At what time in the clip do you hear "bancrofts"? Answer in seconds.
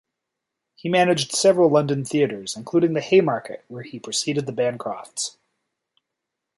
4.51-5.37